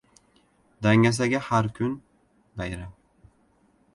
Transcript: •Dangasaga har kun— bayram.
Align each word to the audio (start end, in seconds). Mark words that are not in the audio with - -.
•Dangasaga 0.85 1.39
har 1.49 1.69
kun— 1.75 1.93
bayram. 2.61 2.91